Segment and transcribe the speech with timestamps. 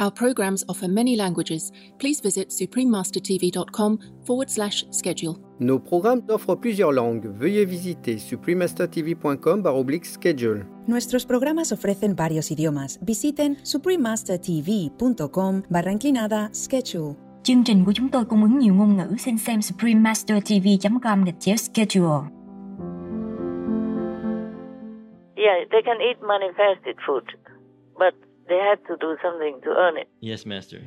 [0.00, 1.70] Our programs offer many languages.
[1.98, 5.36] Please visit suprememastertv.com forward slash schedule.
[5.58, 7.26] Nos programmes offrent plusieurs langues.
[7.38, 10.64] Veuillez visiter suprememastertv.com schedule.
[10.86, 12.98] Nuestros programas ofrecen varios idiomas.
[13.02, 17.14] Visiten suprememastertv.com barra inclinada schedule.
[17.42, 19.16] Chương trình của chúng tôi cung ứng nhiều ngôn ngữ.
[19.18, 22.20] Xin xem suprememastertv.com gạch chéo schedule.
[25.36, 27.24] Yeah, they can eat manifested food,
[27.98, 28.14] but
[28.50, 30.08] they had to do something to earn it.
[30.20, 30.82] Yes, Master.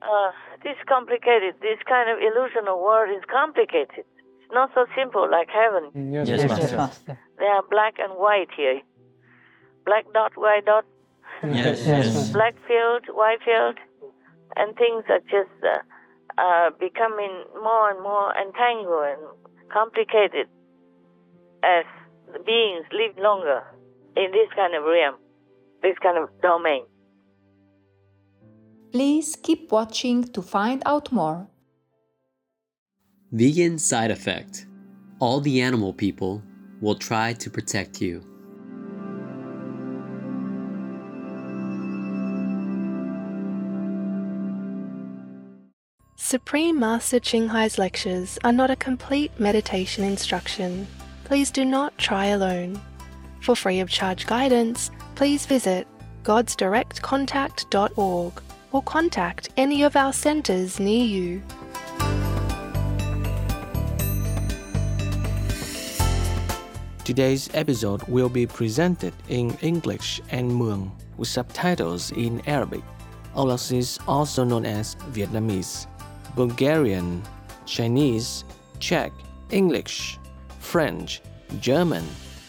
[0.00, 0.30] Uh,
[0.64, 4.04] this complicated, this kind of illusional world is complicated.
[4.40, 5.84] It's not so simple like heaven.
[6.12, 6.76] Yes, yes Master.
[6.76, 7.18] Master.
[7.38, 8.80] They are black and white here.
[9.84, 10.84] Black dot, white dot.
[11.44, 12.32] Yes, yes.
[12.32, 13.76] Black field, white field,
[14.56, 15.78] and things are just uh,
[16.38, 19.22] uh, becoming more and more entangled and
[19.70, 20.48] complicated
[21.62, 21.84] as
[22.32, 23.62] the beings live longer
[24.16, 25.16] in this kind of realm,
[25.82, 26.84] this kind of domain.
[28.92, 31.48] Please keep watching to find out more.
[33.32, 34.66] Vegan side effect
[35.20, 36.42] All the animal people
[36.80, 38.24] will try to protect you.
[46.16, 50.86] Supreme Master Ching Hai's lectures are not a complete meditation instruction
[51.28, 52.80] please do not try alone.
[53.48, 55.88] For free of charge guidance, please visit
[56.22, 61.42] godsdirectcontact.org or contact any of our centres near you.
[67.04, 72.82] Today's episode will be presented in English and Mueang with subtitles in Arabic.
[73.34, 75.86] Aulacese is also known as Vietnamese,
[76.36, 77.22] Bulgarian,
[77.64, 78.44] Chinese,
[78.78, 79.10] Czech,
[79.48, 80.18] English,
[80.60, 81.22] French,
[81.60, 82.04] German,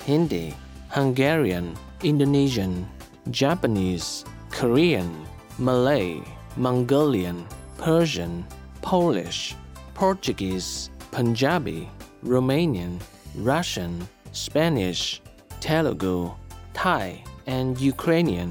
[0.06, 0.54] Hindi,
[0.90, 2.88] Hungarian, Indonesian,
[3.30, 5.26] Japanese, Korean,
[5.60, 6.20] Malay,
[6.58, 7.46] Mongolian,
[7.78, 8.44] Persian,
[8.82, 9.56] Polish,
[9.94, 11.88] Portuguese, Punjabi,
[12.24, 13.00] Romanian,
[13.36, 14.02] Russian,
[14.32, 15.22] Spanish,
[15.62, 16.32] Telugu,
[16.74, 18.50] Thai, and Ukrainian.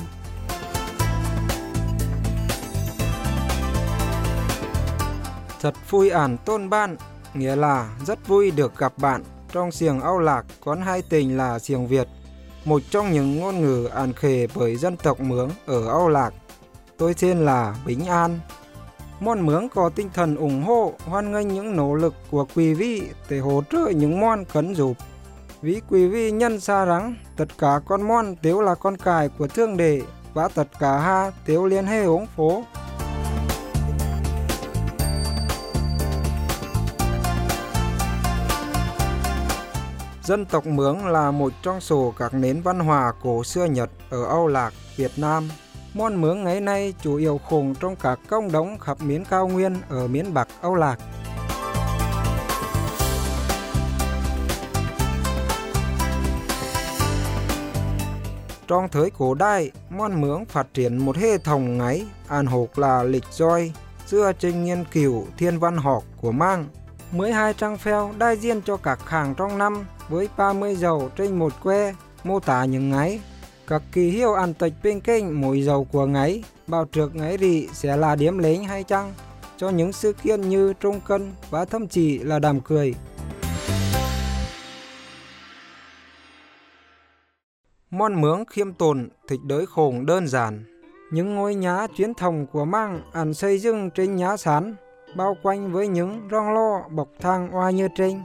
[5.61, 6.97] Thật vui ản tôn bạn,
[7.35, 11.59] nghĩa là rất vui được gặp bạn trong siềng Âu Lạc có hai tình là
[11.59, 12.09] siềng Việt,
[12.65, 16.31] một trong những ngôn ngữ ăn khề bởi dân tộc Mướng ở Âu Lạc.
[16.99, 18.39] Tôi tên là Bính An.
[19.21, 23.03] Môn Mướng có tinh thần ủng hộ, hoan nghênh những nỗ lực của quý vị
[23.29, 24.97] để hỗ trợ những môn cấn dục.
[25.63, 29.49] Vì quý vị nhân xa rắn tất cả con môn đều là con cài của
[29.49, 30.03] thương đệ
[30.35, 32.63] và tất cả ha đều liên hệ ống phố.
[40.29, 44.25] Dân tộc Mướng là một trong số các nền văn hóa cổ xưa Nhật ở
[44.25, 45.49] Âu Lạc, Việt Nam.
[45.95, 49.77] Môn Mướng ngày nay chủ yếu khủng trong các công đống khắp miến cao nguyên
[49.89, 50.99] ở miến Bắc Âu Lạc.
[58.67, 63.03] Trong thời cổ đại, môn Mướng phát triển một hệ thống ngáy, an hộp là
[63.03, 63.73] lịch roi,
[64.07, 66.67] dựa trên nghiên cứu thiên văn học của mang.
[67.13, 71.53] 12 trang phèo đại diện cho các hàng trong năm với 30 dầu trên một
[71.63, 73.21] que mô tả những ngày
[73.67, 77.69] Các kỳ hiệu ăn tịch bên kênh mỗi dầu của ngày bao trượt ngày rị
[77.73, 79.13] sẽ là điểm lấy hay chăng
[79.57, 82.95] cho những sự kiện như trung cân và thậm chí là đàm cười.
[87.91, 90.65] Món mướng khiêm tốn, thịt đới khổng đơn giản.
[91.13, 94.75] Những ngôi nhà truyền thống của mang ăn xây dựng trên nhá sán,
[95.17, 98.23] bao quanh với những rong lo bọc thang oa như trên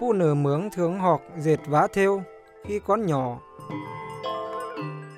[0.00, 2.22] phụ nữ mướn thường học dệt vá theo
[2.66, 3.38] khi con nhỏ.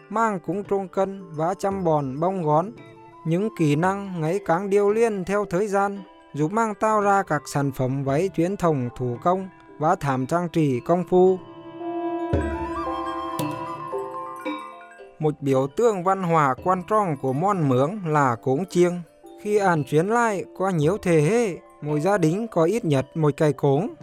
[0.08, 2.70] Mang cũng trung cân, vá chăm bòn bông gón.
[3.26, 6.02] Những kỹ năng ngày càng điều liên theo thời gian,
[6.34, 9.48] giúp mang tạo ra các sản phẩm váy truyền thống thủ công
[9.78, 11.38] và thảm trang trí công phu.
[15.18, 19.02] Một biểu tượng văn hóa quan trọng của món mướn là cống chiêng.
[19.42, 23.30] Khi ăn chuyến lại qua nhiều thế hệ, mỗi gia đình có ít nhất một
[23.36, 23.94] cây cúng,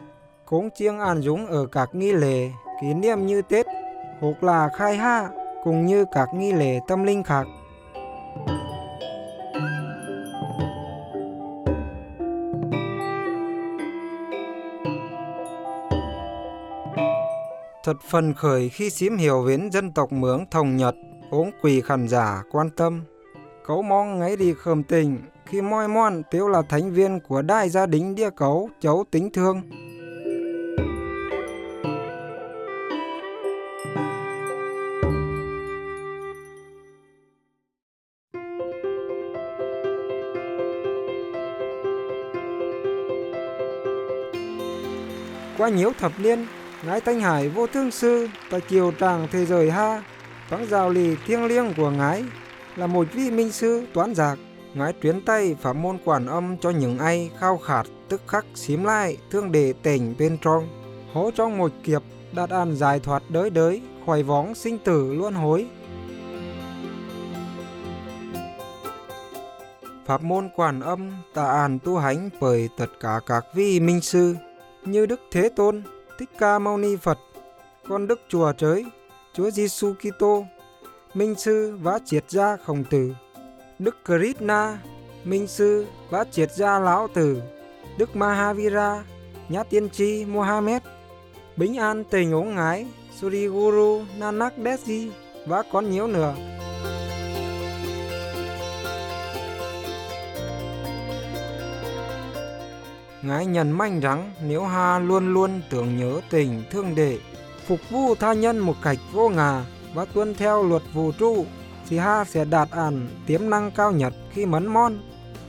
[0.46, 2.52] cúng chiêng ăn dũng ở các nghi lễ
[2.82, 3.66] kỷ niệm như Tết,
[4.20, 5.30] hoặc là khai ha,
[5.64, 7.48] cũng như các nghi lễ tâm linh khác.
[17.84, 20.96] Thật phần khởi khi xím hiểu đến dân tộc mướn Thông Nhật,
[21.32, 23.04] ốm quỳ khán giả quan tâm.
[23.68, 27.70] Cấu mong ngay đi khờm tình khi moi mon tiếu là thành viên của đại
[27.70, 29.62] gia đình đĩa cấu cháu tính thương.
[45.58, 46.46] Qua nhiều thập niên,
[46.86, 50.04] ngái Thanh Hải vô thương sư tại kiều tràng thế giới ha,
[50.50, 52.24] vắng rào lì thiêng liêng của ngái
[52.78, 54.40] là một vị minh sư toán giạc.
[54.74, 58.84] Ngài truyền tay pháp môn quản âm cho những ai khao khát tức khắc xím
[58.84, 60.68] lại thương đề tỉnh bên trong.
[61.14, 62.02] Hố trong một kiếp
[62.32, 65.68] đạt an giải thoát đới đới khỏi vóng sinh tử luân hối.
[70.06, 74.36] Pháp môn quản âm tạ an tu hành bởi tất cả các vị minh sư
[74.86, 75.84] như Đức Thế Tôn,
[76.20, 77.18] Thích Ca Mâu Ni Phật,
[77.88, 78.86] con Đức Chùa trời
[79.34, 80.46] Chúa Giêsu Kitô,
[81.18, 83.14] Minh sư và Triệt Gia Khổng Tử,
[83.80, 84.80] Đức Krishna,
[85.24, 87.42] Minh sư và Triệt Gia Lão Tử,
[87.98, 89.04] Đức Mahavira,
[89.50, 90.82] Nhã Tiên Tri Mohammed,
[91.56, 92.86] Bính An Tề Ngỗ Ngái,
[93.20, 95.12] Suri Guru Nanak Desi
[95.46, 96.36] và còn nhiều nữa.
[103.22, 107.18] Ngài nhận mạnh rằng nếu Hà luôn luôn tưởng nhớ tình thương đệ,
[107.68, 109.66] phục vụ tha nhân một cách vô ngà
[109.98, 111.46] và tuân theo luật vũ trụ,
[111.90, 114.98] thì Ha sẽ đạt ản tiềm năng cao nhất khi mấn mon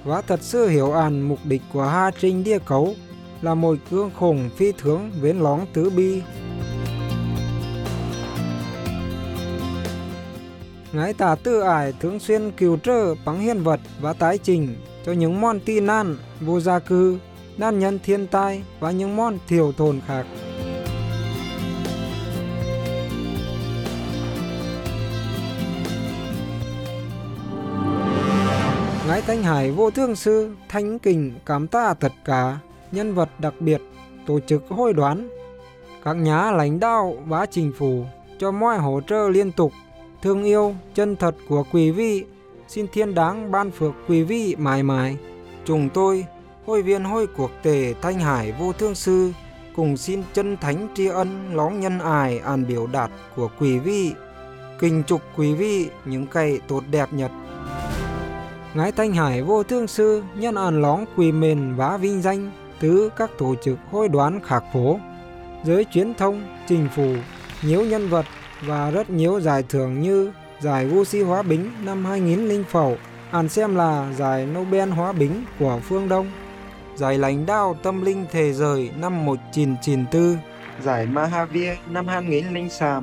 [0.05, 2.95] và thật sự hiểu ản mục đích của Ha Trinh Địa Cấu
[3.43, 6.23] là một cương khủng phi thường vến lóng tứ bi.
[10.93, 15.12] Ngài tả tư ải thường xuyên cứu trợ bằng hiện vật và tái trình cho
[15.12, 17.19] những món tị nan, vô gia cư
[17.56, 20.27] nạn nhân thiên tai và những món thiểu thồn khác.
[29.28, 32.58] Thanh Hải vô thương sư, thánh kình cảm tạ tất cả
[32.92, 33.82] nhân vật đặc biệt,
[34.26, 35.28] tổ chức hội đoán.
[36.04, 38.04] Các nhà lãnh đạo và chính phủ
[38.38, 39.72] cho mọi hỗ trợ liên tục.
[40.22, 42.25] Thương yêu, chân thật của quý vị.
[42.69, 45.16] Xin thiên đáng ban phước quý vị mãi mãi.
[45.64, 46.25] Chúng tôi,
[46.66, 49.32] hội viên hội cuộc tề Thanh Hải vô thương sư,
[49.76, 54.12] cùng xin chân thánh tri ân lóng nhân ải an biểu đạt của quý vị.
[54.78, 57.30] Kính chúc quý vị những cây tốt đẹp nhất.
[58.75, 62.50] Ngài Thanh Hải vô thương sư nhân an lóng quỳ mền vá vinh danh
[62.81, 65.00] từ các tổ chức hội đoán khạc phố
[65.65, 67.15] giới truyền thông chính phủ
[67.62, 68.26] nhiều nhân vật
[68.67, 72.97] và rất nhiều giải thưởng như giải Wuxi Hóa Bính năm 2000 phẩu,
[73.31, 76.31] ăn xem là giải Nobel Hóa Bính của phương Đông
[76.97, 80.37] giải lãnh đạo tâm linh thế giới năm 1994,
[80.82, 83.00] giải Mahavir năm 2003.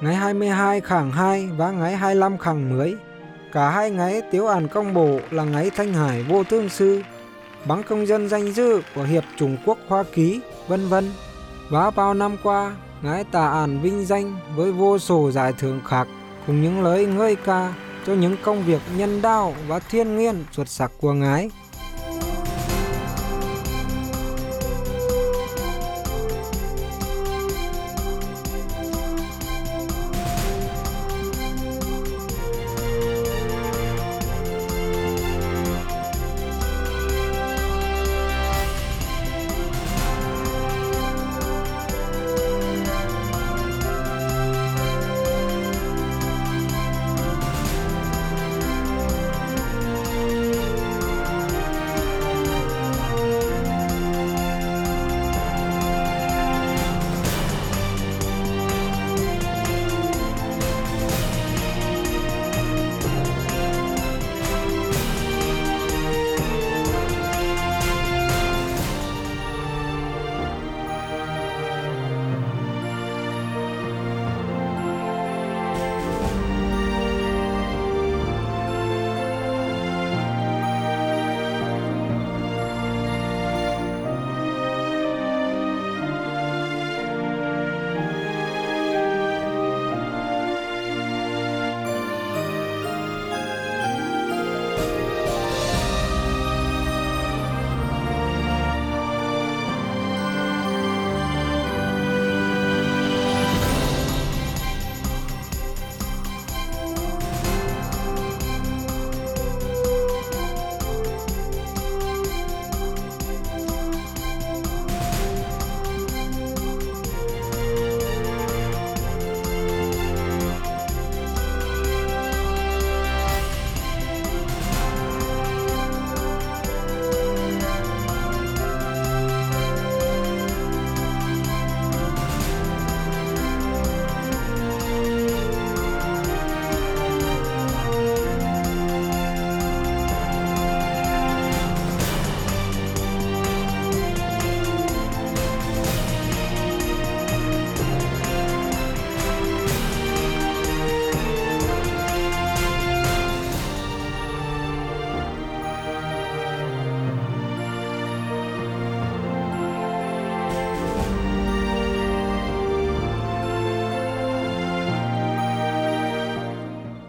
[0.00, 2.94] Ngày 22 khẳng 2 và ngày 25 khẳng 10.
[3.56, 7.02] Cả hai ngày tiếu ản công bổ là ngày Thanh Hải vô thương sư,
[7.66, 11.10] bằng công dân danh dự của Hiệp Trung Quốc Hoa Ký, vân vân.
[11.70, 16.08] Và bao năm qua, ngài tà ản vinh danh với vô số giải thưởng khác
[16.46, 17.74] cùng những lời ngơi ca
[18.06, 21.50] cho những công việc nhân đạo và thiên nhiên xuất sắc của ngài.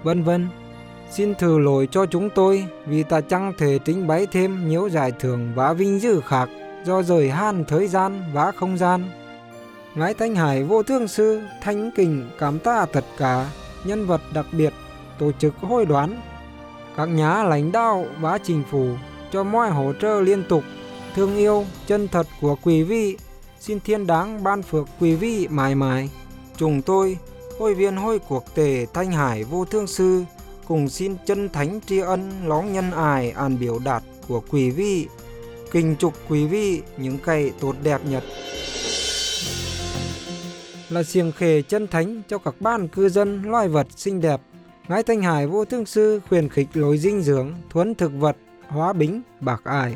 [0.08, 0.48] Vân vân.
[1.12, 5.12] Xin thử lỗi cho chúng tôi, vì ta chẳng thể trình bày thêm nhiều giải
[5.20, 6.50] thưởng và vinh dự khác
[6.86, 9.10] do rời han thời gian và không gian.
[9.96, 13.50] Ngài Thanh Hải vô thương sư, thanh kính cảm tạ tất cả,
[13.86, 14.74] nhân vật đặc biệt,
[15.20, 16.22] tổ chức hội đoán
[16.96, 18.90] các nhà lãnh đạo và chính phủ
[19.32, 20.64] cho mọi hỗ trợ liên tục,
[21.16, 23.18] thương yêu chân thật của quý vị
[23.60, 26.10] xin thiên đáng ban phước quý vị mãi mãi
[26.58, 27.18] chúng tôi
[27.60, 30.24] hội viên hội cuộc tề thanh hải vô thương sư
[30.68, 35.08] cùng xin chân thánh tri ân lóng nhân ải an biểu đạt của quý vị
[35.72, 38.24] kính chúc quý vị những cây tốt đẹp nhất
[40.90, 44.42] là xiềng khề chân thánh cho các ban cư dân loài vật xinh đẹp
[44.88, 48.38] Ngài Thanh Hải vô thương sư khuyến khích lối dinh dưỡng, thuấn thực vật,
[48.68, 49.96] hóa bính, bạc ải.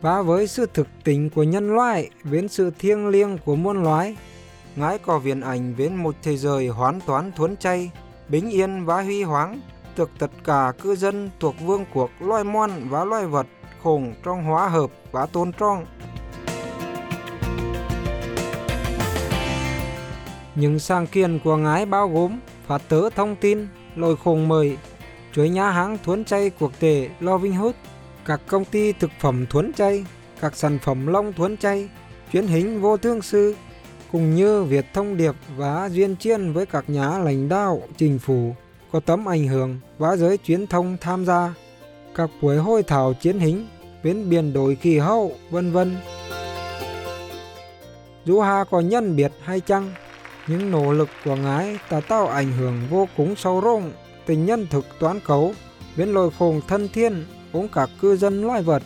[0.00, 4.16] Và với sự thực tính của nhân loại, với sự thiêng liêng của muôn loài,
[4.76, 7.90] ngãi có viền ảnh với một thế giới hoàn toàn thuấn chay,
[8.28, 9.60] bình yên và huy hoáng,
[9.96, 13.46] được tất cả cư dân thuộc vương quốc loài mon và loài vật
[13.82, 15.86] khổng trong hóa hợp và tôn trọng.
[20.54, 24.76] Những sáng kiến của ngái bao gồm phát tớ thông tin, lôi khùng mời,
[25.32, 27.74] chuỗi nhà hàng thuấn chay quốc tế Loving Hood,
[28.24, 30.04] các công ty thực phẩm thuấn chay,
[30.40, 31.88] các sản phẩm long thuấn chay,
[32.32, 33.54] chuyến hình vô thương sư,
[34.12, 38.54] cùng như việc thông điệp và duyên chiên với các nhà lãnh đạo, chính phủ
[38.92, 41.54] có tấm ảnh hưởng và giới truyền thông tham gia,
[42.14, 43.66] các buổi hội thảo chiến hình,
[44.02, 45.96] biến biến đổi khí hậu, vân vân.
[48.24, 49.92] Dù Hà có nhân biệt hay chăng,
[50.46, 53.92] những nỗ lực của ngài đã tạo ảnh hưởng vô cùng sâu rộng
[54.26, 55.52] tình nhân thực toán cấu
[55.96, 58.82] biến lôi khùng thân thiên cũng các cư dân loài vật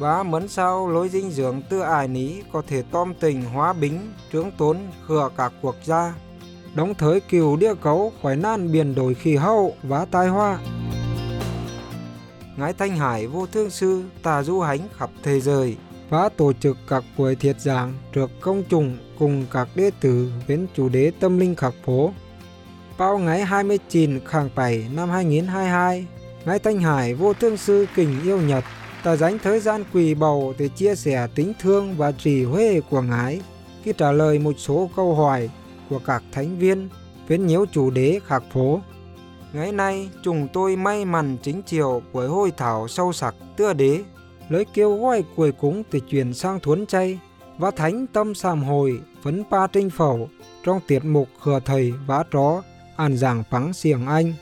[0.00, 4.12] và mẫn sao lối dinh dưỡng tư ải ní có thể tom tình hóa bính
[4.32, 6.14] trướng tốn khừa cả quốc gia
[6.74, 10.58] đóng thời cừu địa cấu khỏi nan biển đổi khí hậu và tai hoa.
[12.56, 15.76] Ngãi thanh hải vô thương sư tà du hánh khắp thế giới
[16.08, 20.66] và tổ chức các buổi thiệt giảng trước công chúng cùng các đệ tử với
[20.74, 22.12] chủ đề tâm linh khắc phố.
[22.96, 26.06] Vào ngày 29 tháng 7 năm 2022,
[26.44, 28.64] Ngài Thanh Hải vô thương sư kình yêu Nhật
[29.02, 33.02] ta dành thời gian quỳ bầu để chia sẻ tính thương và trì huê của
[33.02, 33.40] Ngài
[33.82, 35.50] khi trả lời một số câu hỏi
[35.90, 36.88] của các thánh viên
[37.28, 38.80] với nhiều chủ đề khắc phố.
[39.52, 44.00] Ngày nay, chúng tôi may mắn chính chiều với hội thảo sâu sắc tựa đế
[44.48, 47.18] lời kêu gọi cuối cùng từ chuyển sang thuấn chay
[47.58, 50.28] và thánh tâm sàm hồi vấn pa trinh phẩu
[50.64, 52.62] trong tiết mục khờ thầy vã tró
[52.96, 54.32] an giảng phắng xiềng anh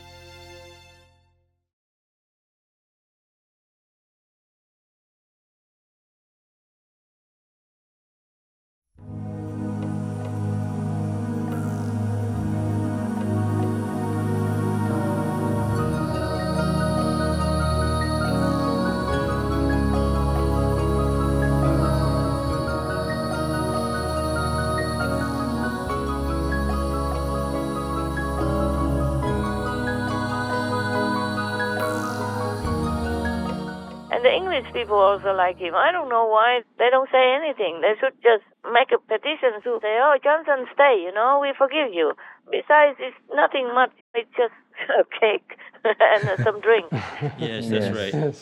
[34.58, 35.74] English people also like him.
[35.74, 37.80] I don't know why they don't say anything.
[37.80, 41.00] They should just make a petition to say, "Oh, Johnson, stay.
[41.02, 42.14] You know, we forgive you."
[42.50, 43.92] Besides, it's nothing much.
[44.14, 44.54] It's just
[44.98, 46.90] a cake and some drinks.
[47.38, 48.34] yes, that's right.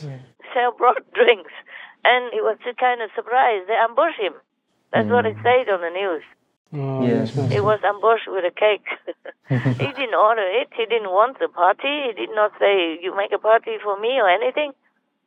[0.54, 1.52] Sell brought drinks,
[2.04, 3.62] and it was a kind of surprise.
[3.68, 4.35] They ambushed him.
[4.92, 5.42] That's what it mm.
[5.42, 6.25] said on the news.
[6.73, 7.37] Oh, yes.
[7.52, 8.88] It was ambushed with a cake.
[9.49, 10.68] he didn't order it.
[10.75, 12.08] He didn't want the party.
[12.08, 14.73] He did not say, "You make a party for me" or anything.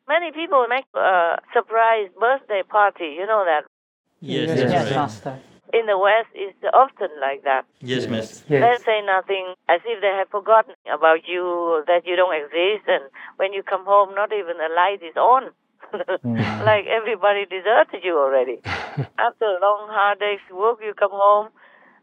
[0.10, 3.13] Many people make a surprise birthday party.
[3.13, 3.63] You know that.
[4.22, 4.96] Yes, Yes, yes.
[4.96, 5.39] Master.
[5.72, 7.63] In the West, it's often like that.
[7.80, 8.42] Yes, miss.
[8.50, 13.04] They say nothing as if they have forgotten about you, that you don't exist, and
[13.38, 15.51] when you come home, not even a light is on.
[15.94, 16.66] Mm.
[16.70, 18.58] like everybody deserted you already.
[18.66, 21.50] After a long, hard day's work, you come home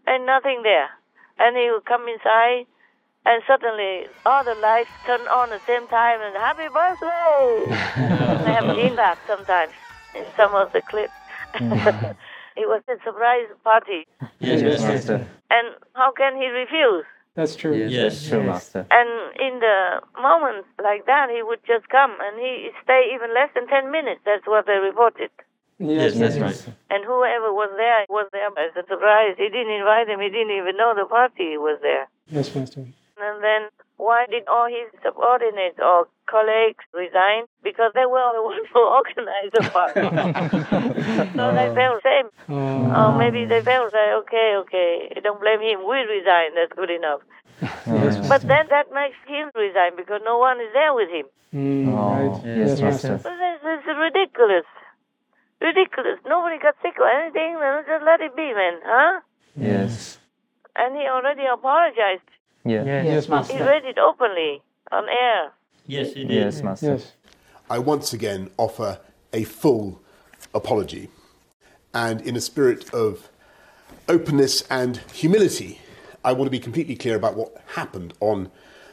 [0.06, 0.88] and nothing there.
[1.38, 2.66] And you come inside,
[3.26, 7.66] and suddenly all the lights turn on at the same time, and happy birthday!
[8.46, 9.72] I have seen that sometimes
[10.14, 11.12] in some of the clips.
[11.54, 12.16] Mm.
[12.56, 14.06] it was a surprise party.
[14.38, 15.18] Yes, Yes, master.
[15.18, 15.28] master.
[15.50, 17.04] And how can he refuse?
[17.34, 17.76] That's true.
[17.76, 18.86] Yes, That's true, master.
[18.90, 23.50] And in the moments like that, he would just come and he stay even less
[23.54, 24.22] than 10 minutes.
[24.24, 25.30] That's what they reported.
[25.78, 26.56] Yes, that's right.
[26.88, 29.36] And whoever was there was there as a surprise.
[29.36, 30.20] He didn't invite him.
[30.20, 32.08] He didn't even know the party was there.
[32.28, 32.86] Yes, master.
[33.18, 37.46] And then why did all his subordinates or colleagues resign?
[37.66, 40.06] because they were the ones who organized the party.
[41.36, 42.28] so they uh, felt same.
[42.46, 45.82] Uh, or maybe they felt say, okay, okay, don't blame him.
[45.82, 46.54] We resign.
[46.54, 47.20] That's good enough.
[48.30, 51.26] But then that makes him resign because no one is there with him.
[51.54, 53.18] Mm, oh, yes, Master.
[53.22, 53.32] But
[53.64, 54.68] this is ridiculous.
[55.60, 56.18] Ridiculous.
[56.26, 57.56] Nobody got sick or anything.
[57.58, 58.76] then Just let it be, man.
[58.84, 59.20] Huh?
[59.56, 60.18] Yes.
[60.76, 62.28] And he already apologized.
[62.66, 62.84] Yeah.
[62.84, 63.64] Yes, He Master.
[63.64, 65.52] read it openly on air.
[65.86, 66.32] Yes, he did.
[66.32, 66.98] Yes, Master.
[67.70, 69.00] I once again offer
[69.32, 70.00] a full
[70.54, 71.08] apology.
[71.94, 73.30] And in a spirit of
[74.08, 75.80] openness and humility,
[76.24, 78.50] I want to be completely clear about what happened on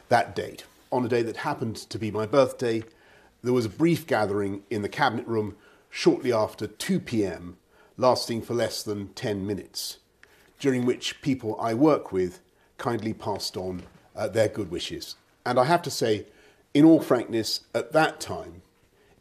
[0.08, 0.64] that date.
[0.92, 2.84] On a day that happened to be my birthday,
[3.42, 5.56] there was a brief gathering in the cabinet room
[5.90, 7.56] shortly after 2 pm,
[7.96, 9.98] lasting for less than 10 minutes,
[10.58, 12.40] during which people I work with
[12.78, 13.82] kindly passed on
[14.16, 15.16] uh, their good wishes.
[15.46, 16.26] And I have to say,
[16.72, 18.62] in all frankness, at that time,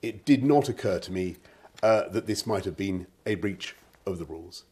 [0.02, 1.38] it did not occur to me
[1.82, 4.64] uh, that this might have been a breach of the rules.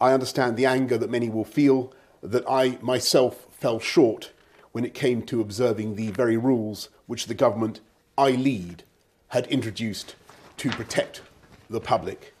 [0.00, 4.32] I understand the anger that many will feel that I myself fell short
[4.72, 7.80] when it came to observing the very rules which the government
[8.16, 8.84] I lead
[9.28, 10.14] had introduced
[10.58, 11.22] to protect
[11.68, 12.34] the public.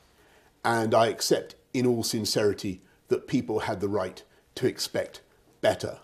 [0.64, 4.22] And I accept in all sincerity that people had the right
[4.56, 5.20] to expect
[5.60, 5.98] better.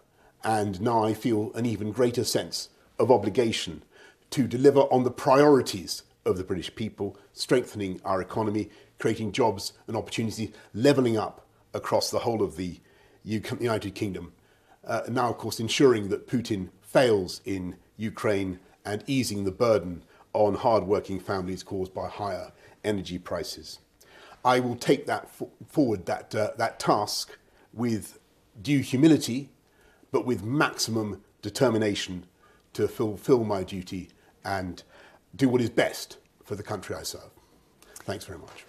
[0.45, 3.83] And now I feel an even greater sense of obligation
[4.31, 9.97] to deliver on the priorities of the British people, strengthening our economy, creating jobs and
[9.97, 12.81] opportunities, levelling up across the whole of the
[13.25, 14.33] United Kingdom.
[14.85, 20.55] Uh, now, of course, ensuring that Putin fails in Ukraine and easing the burden on
[20.55, 22.53] hard-working families caused by higher
[22.85, 23.81] energy prices.
[24.45, 27.37] I will take that fo- forward that uh, that task
[27.73, 28.19] with
[28.63, 29.51] due humility,
[30.13, 32.27] but with maximum determination
[32.73, 34.11] to fulfil my duty
[34.45, 34.83] and
[35.35, 37.31] do what is best for the country I serve.
[38.05, 38.65] Thanks very much.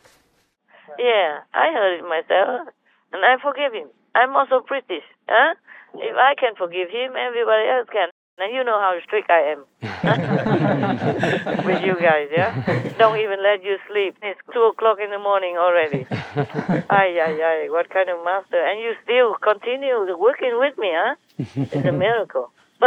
[0.98, 2.70] Yeah, I heard it myself,
[3.14, 3.90] and I forgive him.
[4.16, 5.54] I'm also British, huh?
[5.94, 8.10] If I can forgive him, everybody else can.
[8.38, 9.66] Now you know how strict I am
[11.66, 12.54] with you guys, yeah?
[13.00, 14.16] Don't even let you sleep.
[14.22, 16.06] It's two o'clock in the morning already.
[16.12, 18.64] ay, ay, ay, what kind of master?
[18.64, 21.16] And you still continue working with me, huh?
[21.40, 22.52] It's a miracle.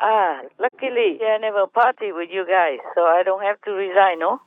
[0.00, 4.40] ah, luckily I never party with you guys, so I don't have to resign, no?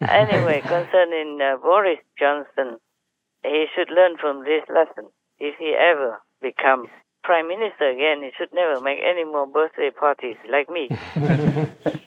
[0.00, 2.78] anyway, concerning uh, Boris Johnson,
[3.44, 5.10] he should learn from this lesson.
[5.38, 6.88] If he ever becomes
[7.22, 10.88] prime minister again, he should never make any more birthday parties like me.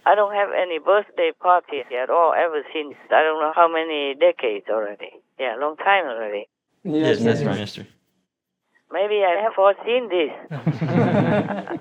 [0.06, 4.16] I don't have any birthday parties at all ever since I don't know how many
[4.16, 5.12] decades already.
[5.38, 6.48] Yeah, long time already.
[6.84, 7.86] Yes, that's right, Master.
[8.92, 10.32] Maybe I have foreseen this.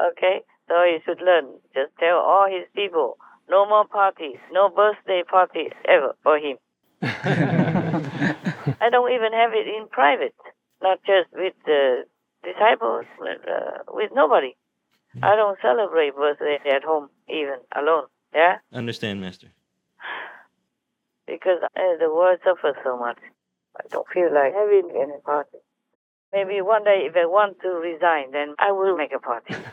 [0.00, 1.58] okay, so he should learn.
[1.74, 3.18] Just tell all his people
[3.50, 6.56] no more parties, no birthday parties ever for him.
[7.04, 10.34] I don't even have it in private,
[10.82, 12.04] not just with the
[12.42, 14.56] disciples, but uh, with nobody.
[15.22, 18.04] I don't celebrate birthday at home, even alone.
[18.34, 19.48] Yeah, Understand, Master.
[21.26, 23.18] because uh, the world suffers so much.
[23.78, 25.58] I don't feel like having any party.
[26.32, 29.54] Maybe one day, if I want to resign, then I will make a party.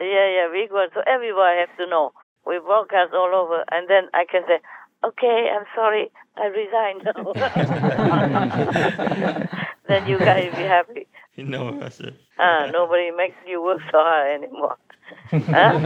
[0.00, 0.88] yeah, yeah, big one.
[0.92, 2.12] So everybody has to know.
[2.46, 4.58] We broadcast all over, and then I can say,
[5.04, 7.32] "Okay, I'm sorry, I resign now."
[9.88, 11.06] then you guys be happy.
[11.36, 12.12] No, Master.
[12.38, 14.76] Ah, nobody makes you work so hard anymore.
[15.30, 15.78] Huh?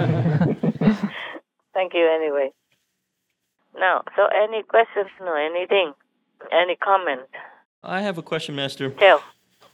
[1.74, 2.50] Thank you anyway.
[3.78, 5.08] Now, so any questions?
[5.20, 5.92] No, anything?
[6.52, 7.22] Any comment?
[7.82, 8.90] I have a question, Master.
[8.90, 9.22] Tell.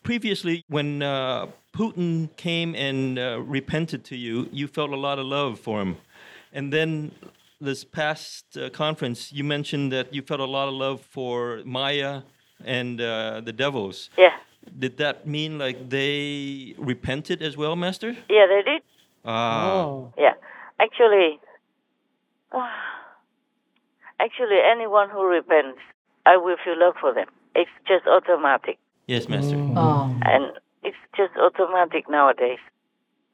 [0.03, 5.27] Previously, when uh, Putin came and uh, repented to you, you felt a lot of
[5.27, 5.97] love for him.
[6.55, 7.11] And then
[7.61, 12.23] this past uh, conference, you mentioned that you felt a lot of love for Maya
[12.65, 14.09] and uh, the devils.
[14.17, 14.37] Yeah.
[14.79, 18.17] Did that mean like they repented as well, Master?
[18.31, 18.83] Yeah, they did.
[19.25, 20.09] Ah.
[20.17, 20.35] Yeah,
[20.79, 21.41] actually,
[24.21, 25.81] actually, anyone who repents,
[26.25, 27.27] I will feel love for them.
[27.55, 29.57] It's just automatic, Yes, Master.
[29.77, 30.15] Oh.
[30.23, 32.59] and it's just automatic nowadays.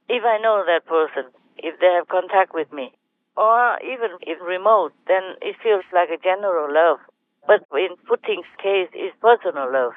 [0.09, 2.92] If I know that person, if they have contact with me,
[3.40, 7.00] or even in remote, then it feels like a general love.
[7.48, 9.96] But in Putin's case, it's personal love.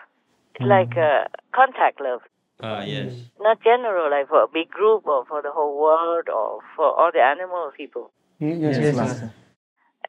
[0.55, 2.21] It's like a contact love.
[2.61, 3.11] Ah, yes.
[3.41, 7.11] not general, like for a big group or for the whole world or for all
[7.11, 8.11] the animal people.
[8.39, 9.33] Yes, Master.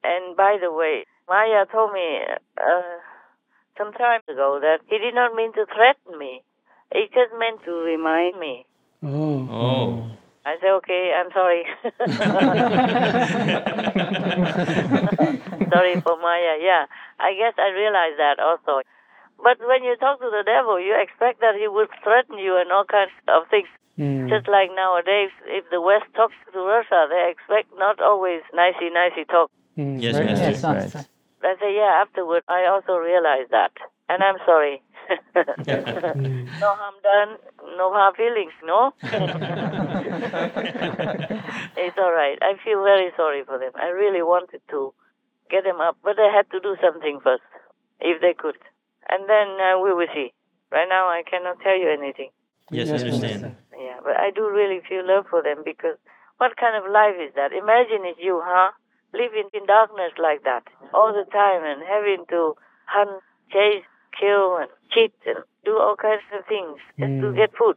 [0.04, 2.20] And by the way, Maya told me
[2.58, 2.82] uh,
[3.76, 6.42] some time ago that he did not mean to threaten me.
[6.92, 8.66] He just meant to remind me.
[9.02, 9.48] Oh.
[9.50, 10.10] Oh.
[10.44, 11.64] I said, okay, I'm sorry.
[15.72, 16.60] sorry for Maya.
[16.60, 16.84] Yeah,
[17.18, 18.84] I guess I realized that also.
[19.42, 22.70] But when you talk to the devil, you expect that he would threaten you and
[22.70, 23.68] all kinds of things.
[23.98, 24.28] Mm.
[24.28, 29.24] Just like nowadays, if the West talks to Russia, they expect not always nicey nicey
[29.24, 29.50] talk.
[29.78, 30.02] Mm.
[30.02, 30.50] Yes, Master.
[30.50, 31.06] Yes, Master.
[31.42, 33.72] I say, yeah, afterward, I also realized that.
[34.08, 34.82] And I'm sorry.
[35.34, 37.38] no harm done,
[37.76, 38.92] no hard feelings, no?
[41.76, 42.38] it's all right.
[42.42, 43.72] I feel very sorry for them.
[43.74, 44.94] I really wanted to
[45.50, 47.42] get them up, but I had to do something first,
[48.00, 48.56] if they could.
[49.08, 50.32] And then uh, we will see.
[50.72, 52.30] Right now, I cannot tell you anything.
[52.70, 53.56] Yes, I understand.
[53.78, 55.96] Yeah, but I do really feel love for them because
[56.38, 57.52] what kind of life is that?
[57.52, 58.72] Imagine if you, huh?
[59.12, 63.86] Living in darkness like that all the time and having to hunt, chase,
[64.18, 67.36] kill, and cheat and do all kinds of things just to Mm.
[67.36, 67.76] get food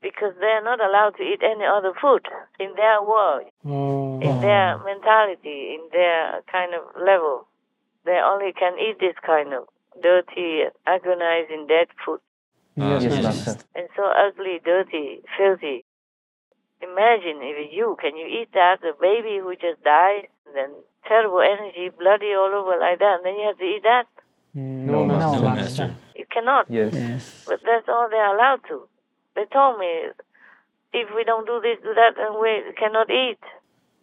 [0.00, 2.26] because they're not allowed to eat any other food
[2.58, 4.18] in their world, Oh.
[4.20, 7.46] in their mentality, in their kind of level.
[8.04, 9.68] They only can eat this kind of
[10.00, 12.20] dirty, agonizing dead food.
[12.76, 13.22] Yes, yes.
[13.24, 13.64] Master.
[13.74, 15.84] and so ugly, dirty, filthy.
[16.80, 20.70] Imagine if you can you eat that the baby who just died, then
[21.06, 24.06] terrible energy, bloody all over like that, and then you have to eat that.
[24.54, 25.42] No, No, Master.
[25.42, 25.96] Master.
[26.16, 26.66] You cannot.
[26.68, 26.92] Yes.
[26.92, 27.44] Yes.
[27.46, 28.88] But that's all they're allowed to.
[29.36, 30.10] They told me
[30.92, 33.38] if we don't do this, do that, then we cannot eat.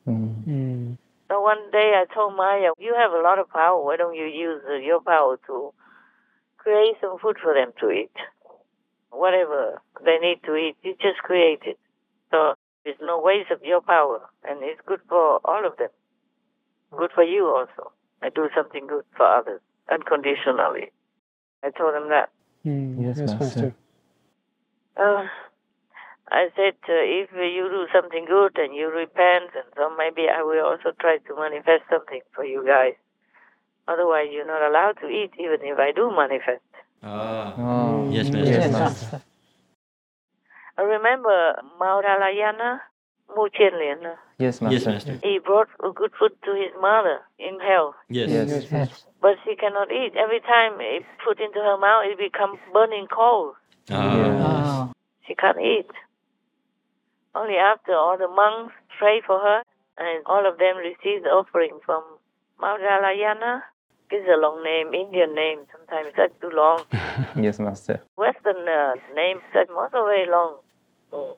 [0.07, 0.43] Mm.
[0.47, 0.97] Mm.
[1.27, 3.83] So one day I told Maya, you have a lot of power.
[3.83, 5.73] Why don't you use uh, your power to
[6.57, 8.15] create some food for them to eat?
[9.11, 11.77] Whatever they need to eat, you just create it.
[12.31, 12.53] So
[12.85, 15.89] there's no waste of your power, and it's good for all of them.
[16.97, 17.91] Good for you also.
[18.21, 20.91] I do something good for others unconditionally.
[21.63, 22.29] I told him that.
[22.65, 23.01] Mm.
[23.01, 23.43] Yes, Yes, Master.
[23.43, 23.75] Master.
[24.97, 25.27] Uh,
[26.29, 30.41] I said, uh, if you do something good and you repent, and so maybe I
[30.43, 32.93] will also try to manifest something for you guys.
[33.87, 36.65] Otherwise, you're not allowed to eat, even if I do manifest.
[37.01, 37.53] Ah.
[37.57, 38.09] Oh.
[38.11, 38.79] Yes, Yes, Master.
[38.79, 39.21] Master.
[40.77, 42.79] I remember Maudgalyayana
[43.37, 44.01] Muchenlian.
[44.03, 44.91] Yes, Yes, Master.
[44.91, 45.19] Master.
[45.23, 48.29] He brought good food to his mother in hell, Yes.
[48.29, 48.71] Yes.
[48.71, 49.05] Yes.
[49.21, 50.13] but she cannot eat.
[50.15, 53.55] Every time he put into her mouth, it becomes burning cold.
[53.91, 54.15] Ah.
[54.17, 54.95] Yes.
[55.27, 55.89] She can't eat.
[57.35, 59.61] Only after all the monks pray for her
[59.97, 62.03] and all of them receive the offering from
[62.61, 63.61] Maudgalyayana.
[64.09, 65.59] This is a long name, Indian name.
[65.71, 66.83] Sometimes that's too long.
[67.35, 68.01] Yes, Master.
[68.15, 70.55] Western uh, names are also very long.
[71.11, 71.35] Mm.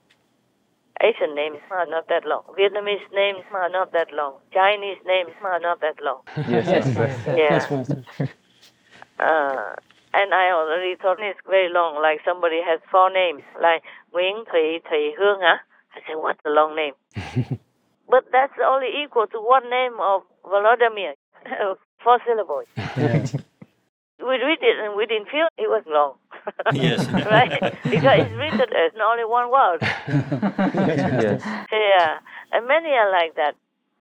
[1.01, 2.43] Asian names are not that long.
[2.57, 4.35] Vietnamese names are not that long.
[4.53, 6.21] Chinese names are not that long.
[6.49, 7.15] Yes, Master.
[7.38, 7.53] Yeah.
[7.55, 8.03] Yes, Master.
[9.19, 9.75] Uh,
[10.13, 13.83] and I already thought it's very long, like somebody has four names, like
[14.13, 15.39] Nguyễn Thủy Thủy Hương.
[15.41, 15.59] Huh?
[15.95, 16.93] I said, what's a long name?
[18.09, 21.13] but that's only equal to one name of Volodymyr,
[22.03, 22.67] four syllables.
[24.19, 26.15] We read it and we didn't feel it was long.
[26.73, 27.08] Yes.
[27.13, 27.60] right?
[27.84, 29.80] Because it's written as only one word.
[31.19, 31.41] Yes.
[31.71, 32.19] Yeah,
[32.52, 33.56] and many are like that.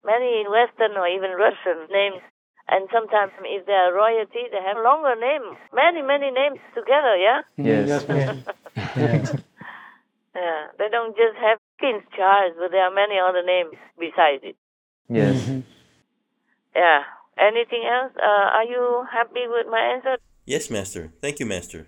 [0.05, 2.21] Many in Western or even Russian names.
[2.67, 5.57] And sometimes if they are royalty, they have longer names.
[5.73, 7.41] Many, many names together, yeah?
[7.57, 7.87] Yes.
[7.87, 9.43] Yes, Master.
[10.35, 14.55] Yeah, they don't just have King's Charles, but there are many other names besides it.
[15.07, 15.47] Yes.
[16.75, 17.03] Yeah.
[17.37, 18.13] Anything else?
[18.17, 20.17] Uh, are you happy with my answer?
[20.45, 21.11] Yes, Master.
[21.21, 21.87] Thank you, Master.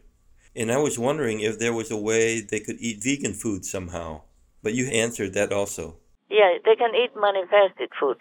[0.55, 4.21] And I was wondering if there was a way they could eat vegan food somehow.
[4.63, 5.97] But you answered that also.
[6.29, 8.17] Yeah, they can eat manifested food,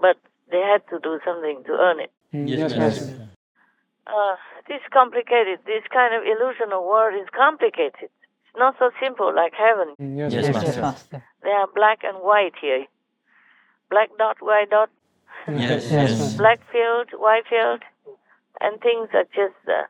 [0.00, 0.16] but
[0.50, 2.12] they had to do something to earn it.
[2.32, 3.06] Yes, Yes, Master.
[3.06, 3.28] Master.
[4.06, 4.36] Uh,
[4.68, 5.58] this complicated.
[5.66, 8.10] This kind of illusional world is complicated.
[8.12, 9.94] It's not so simple like heaven.
[10.18, 10.66] Yes, Yes, Master.
[10.66, 11.24] Yes, Master.
[11.42, 12.84] There are black and white here.
[13.90, 14.90] Black dot, white dot,
[15.48, 16.36] Yes, Yes, yes.
[16.36, 17.82] Black field, white field,
[18.60, 19.84] and things are just uh,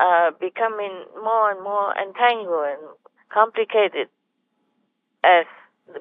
[0.00, 2.82] uh, becoming more and more entangled and
[3.28, 4.08] complicated
[5.22, 5.44] as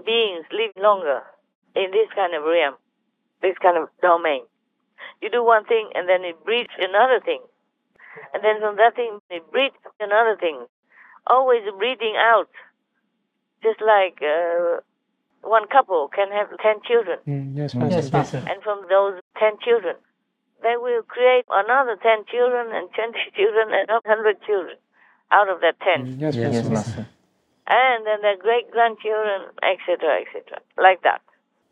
[0.06, 1.22] beings live longer
[1.76, 2.76] in this kind of realm,
[3.42, 4.42] this kind of domain.
[5.22, 7.42] You do one thing and then it breeds another thing.
[8.34, 10.66] And then from that thing it breeds another thing.
[11.28, 12.50] Always breeding out.
[13.62, 14.80] Just like uh,
[15.44, 17.20] one couple can have 10 children.
[17.28, 18.18] Mm, Yes, Yes, Master.
[18.18, 18.44] Master.
[18.48, 19.96] And from those 10 children,
[20.62, 24.78] they will create another 10 children and 20 children and 100 children
[25.32, 26.20] out of that 10.
[26.20, 26.70] Yes, Yes, Master.
[26.74, 27.08] Master.
[27.68, 31.22] And then their great grandchildren, etc., etc., like that.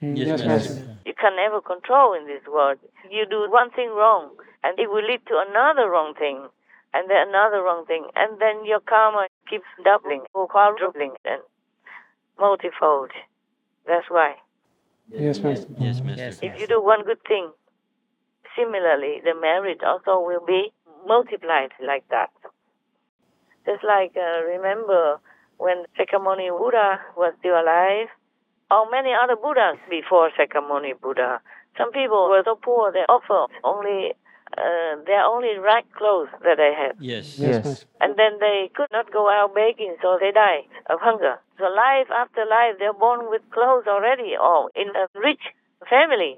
[0.02, 0.74] Mm, Yes, Yes, Master.
[0.76, 0.98] Master.
[1.06, 2.78] You can never control in this world.
[3.10, 4.30] You do one thing wrong,
[4.64, 6.48] and it will lead to another wrong thing,
[6.94, 11.42] and then another wrong thing, and then your karma keeps doubling or quadrupling and
[12.40, 13.10] multifold.
[13.88, 14.36] That's why.
[15.10, 15.68] Yes, Master.
[15.80, 16.46] Yes, Master.
[16.46, 17.50] If you do one good thing,
[18.58, 20.74] similarly, the merit also will be
[21.08, 22.32] multiplied like that.
[23.66, 25.20] Just like, uh, remember
[25.58, 28.08] when Sakyamuni Buddha was still alive,
[28.72, 31.40] or many other Buddhas before Sakyamuni Buddha,
[31.78, 34.14] some people were so poor they offer only
[34.58, 36.96] uh, their only right clothes that they had.
[37.00, 37.38] Yes.
[37.38, 37.86] Yes.
[38.02, 41.40] And then they could not go out begging, so they die of hunger.
[41.58, 45.52] So life after life, they're born with clothes already, or in a rich
[45.90, 46.38] family,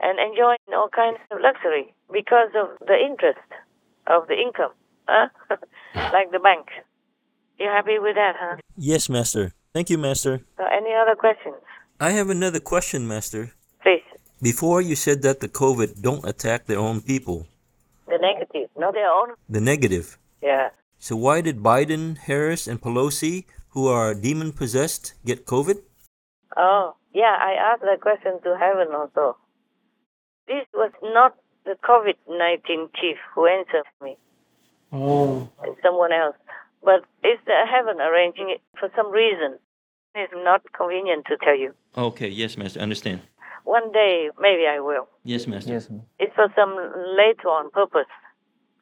[0.00, 3.48] and enjoying all kinds of luxury because of the interest
[4.06, 4.72] of the income,
[5.08, 5.28] huh?
[6.12, 6.66] like the bank.
[7.58, 8.56] You happy with that, huh?
[8.76, 9.52] Yes, Master.
[9.72, 10.40] Thank you, Master.
[10.56, 11.56] So any other questions?
[12.00, 13.52] I have another question, Master.
[13.82, 14.04] Please.
[14.42, 17.46] Before you said that the COVID don't attack their own people,
[18.06, 19.34] The negative, not their own.
[19.48, 20.18] the negative.
[20.42, 20.68] Yeah.
[20.98, 25.78] So why did Biden, Harris, and Pelosi, who are demon possessed, get COVID?
[26.56, 29.36] Oh, yeah, I asked that question to heaven also.
[30.48, 34.16] This was not the COVID 19 chief who answered me,
[34.92, 35.48] Oh.
[35.64, 36.36] it's someone else.
[36.84, 39.58] But it's the heaven arranging it for some reason.
[40.14, 41.74] It's not convenient to tell you.
[41.96, 42.80] Okay, yes, Master.
[42.80, 43.20] Understand.
[43.64, 45.08] One day, maybe I will.
[45.24, 45.72] Yes, Master.
[45.72, 45.90] Yes.
[46.20, 46.72] It's for some
[47.18, 48.06] later on purpose,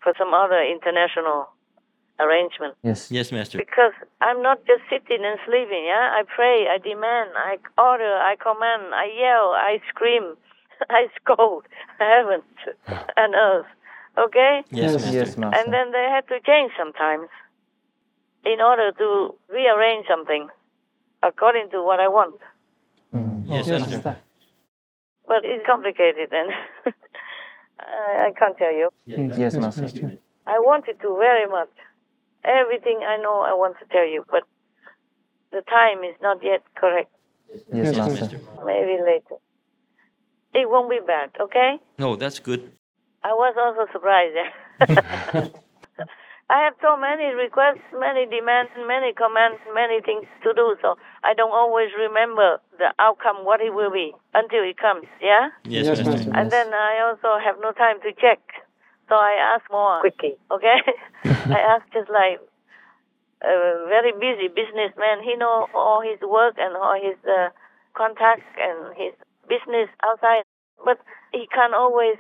[0.03, 1.49] for some other international
[2.21, 2.75] arrangement.
[2.83, 3.11] Yes.
[3.11, 3.57] Yes, Master.
[3.59, 6.13] Because I'm not just sitting and sleeping, yeah?
[6.21, 10.37] I pray, I demand, I order, I command, I yell, I scream,
[10.91, 11.65] I scold
[11.99, 12.43] heaven
[13.17, 13.67] and earth.
[14.19, 14.63] Okay?
[14.71, 15.03] Yes, Yes.
[15.03, 15.13] Master.
[15.19, 15.61] Yes, Master.
[15.61, 17.29] And then they had to change sometimes
[18.45, 20.49] in order to rearrange something
[21.23, 22.41] according to what I want.
[23.15, 23.45] Mm.
[23.47, 23.97] Yes, Yes, Master.
[23.97, 24.17] Master.
[25.27, 26.51] But it's complicated and
[27.81, 28.91] I I can't tell you.
[29.07, 30.19] Yes, Master.
[30.47, 31.73] I wanted to very much.
[32.45, 34.43] Everything I know I want to tell you, but
[35.51, 37.11] the time is not yet correct.
[37.49, 38.29] Yes, Yes, Master.
[38.67, 39.37] Maybe later.
[40.55, 41.79] It won't be bad, okay?
[41.99, 42.71] No, that's good.
[43.25, 44.39] I was also surprised.
[46.51, 51.35] I have so many requests, many demands, many commands, many things to do, so I
[51.35, 55.49] don't always remember the outcome, what it will be, until it comes, yeah?
[55.65, 56.31] Yes, Yes, Master.
[56.31, 56.39] Master.
[56.39, 58.39] And then I also have no time to check,
[59.09, 60.79] so I ask more quickly, okay?
[61.25, 62.39] I ask just like
[63.43, 65.25] a very busy businessman.
[65.25, 67.49] He know all his work and all his uh,
[67.97, 69.17] contacts and his
[69.49, 70.45] business outside,
[70.85, 70.99] but
[71.33, 72.17] he can't always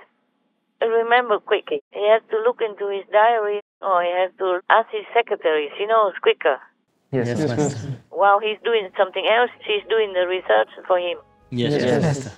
[0.80, 1.80] remember quickly.
[1.92, 5.68] He has to look into his diary or he has to ask his secretary.
[5.78, 6.58] She knows quicker.
[7.12, 7.56] Yes, Yes, Master.
[7.56, 8.02] Master.
[8.10, 11.18] While he's doing something else, she's doing the research for him.
[11.50, 12.32] Yes, Yes, Master.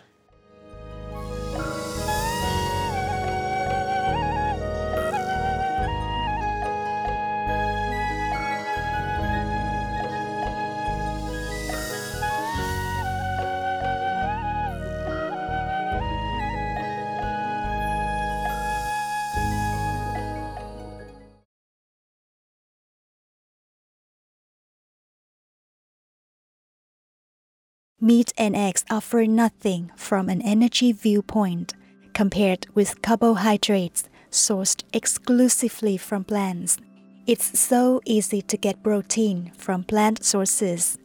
[28.06, 31.74] Meat and eggs offer nothing from an energy viewpoint
[32.14, 36.78] compared with carbohydrates sourced exclusively from plants.
[37.26, 40.98] It's so easy to get protein from plant sources.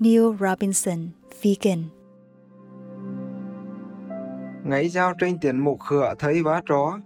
[0.00, 1.90] Neil Robinson, vegan.
[4.64, 7.00] Nãy giao trên tiền mục khựa thấy vá chó.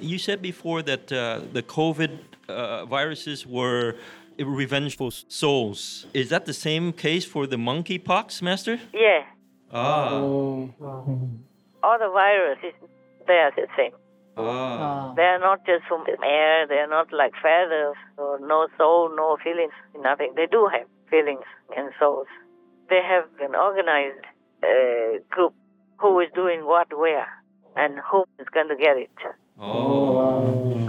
[0.00, 2.10] You said before that uh, the COVID
[2.48, 3.94] uh, viruses were
[4.38, 6.06] revengeful souls.
[6.14, 8.78] Is that the same case for the monkeypox, Master?
[8.92, 9.22] Yeah,
[9.72, 10.10] Ah.
[10.12, 10.70] Oh.
[11.82, 12.74] all the viruses,
[13.26, 13.92] they are the same.
[14.36, 15.12] Ah.
[15.16, 19.10] They are not just from the air, they are not like feathers, or no soul,
[19.16, 20.32] no feelings, nothing.
[20.36, 21.44] They do have feelings
[21.76, 22.26] and souls.
[22.90, 24.24] They have an organized
[24.62, 25.54] uh, group
[25.98, 27.28] who is doing what where
[27.76, 29.10] and who is going to get it.
[29.58, 30.83] Oh.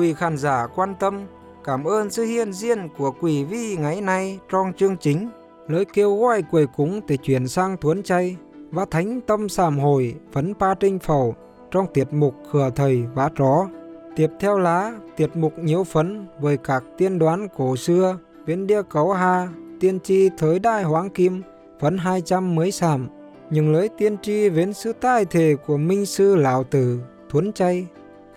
[0.00, 1.26] Quý khán giả quan tâm,
[1.64, 5.28] cảm ơn sự hiện diện của quý vị ngày nay trong chương trình.
[5.68, 8.36] Lời kêu gọi quầy cúng để chuyển sang thuấn chay
[8.70, 11.34] và thánh tâm sám hồi vấn pa trinh phẩu
[11.70, 13.68] trong tiết mục khừa thầy vá tró.
[14.16, 18.82] Tiếp theo lá tiết mục nhiễu phấn với các tiên đoán cổ xưa, viên địa
[18.82, 19.48] cấu ha
[19.80, 21.42] tiên tri thời đại hoáng kim,
[21.80, 23.08] phấn 200 mới sảm.
[23.50, 27.86] Những lời tiên tri viễn sư tai thể của minh sư lão tử, thuấn chay,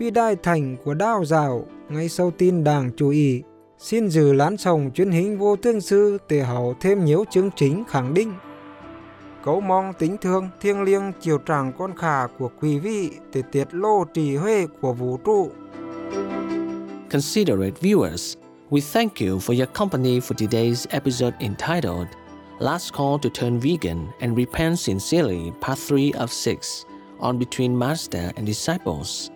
[0.03, 3.43] huy đai thành của đao giáo ngay sau tin đảng chú ý
[3.77, 7.83] Xin giữ lán sòng truyền hình vô tương sư để hậu thêm nhiều chứng chính
[7.87, 8.33] khẳng định.
[9.43, 13.67] Cấu mong tính thương thiêng liêng chiều tràng con khả của quý vị để tiết
[13.71, 15.51] lô trì huê của vũ trụ.
[17.11, 18.35] Considerate viewers,
[18.69, 22.07] we thank you for your company for today's episode entitled
[22.59, 26.85] Last Call to Turn Vegan and Repent Sincerely, Part 3 of 6
[27.19, 29.29] on Between Master and Disciples.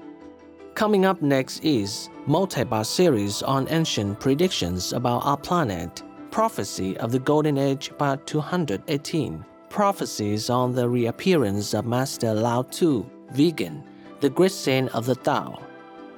[0.77, 7.17] Coming up next is multi-part series on ancient predictions about our planet, Prophecy of the
[7.17, 13.83] Golden Age Part 218, prophecies on the reappearance of Master Lao Tzu, vegan,
[14.19, 15.59] the great saint of the Tao.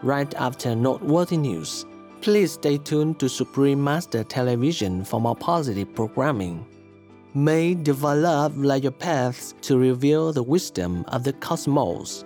[0.03, 1.85] Right after noteworthy news,
[2.19, 6.67] please stay tuned to Supreme Master Television for more positive programming.
[7.33, 12.25] May develop like your paths to reveal the wisdom of the cosmos.